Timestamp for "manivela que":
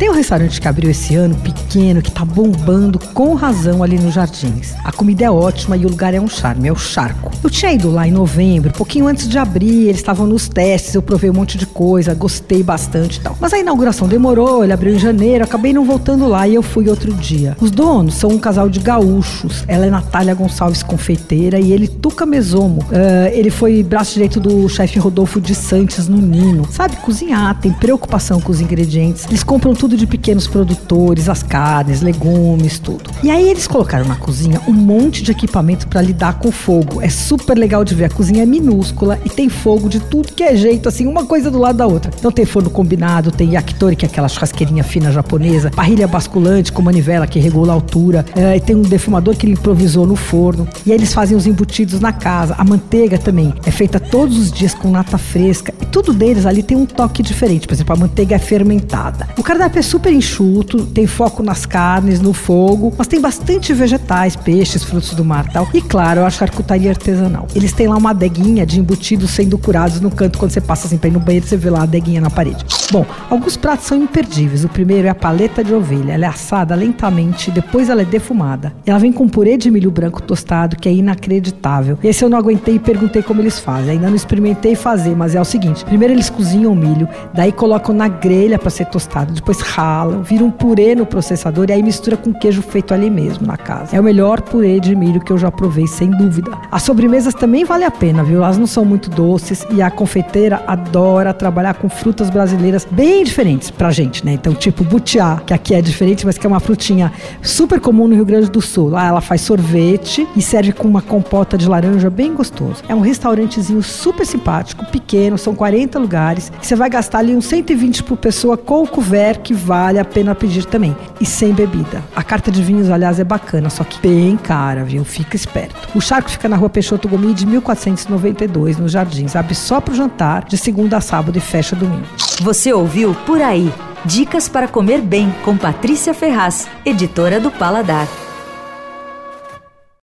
46.82-47.38